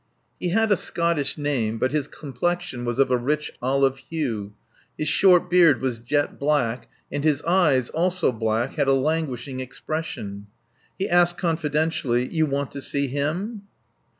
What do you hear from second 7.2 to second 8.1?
his eyes,